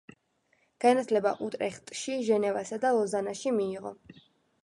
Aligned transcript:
განათლება 0.85 1.33
უტრეხტში, 1.47 2.15
ჟენევასა 2.29 2.81
და 2.87 2.93
ლოზანაში 3.01 3.55
მიიღო. 3.59 3.93